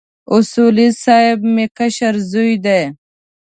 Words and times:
اصولي 0.35 0.87
صیب 1.03 1.39
مې 1.53 1.65
کشر 1.77 2.15
زوی 2.31 2.53
دی. 2.65 2.81